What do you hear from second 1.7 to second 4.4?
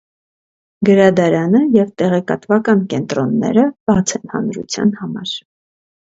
և տեղեկատվական կենտրոնները բաց են